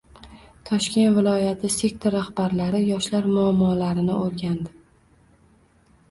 [0.67, 4.73] Toshkent viloyati sektor rahbarlari yoshlar muammolarini o‘rgandi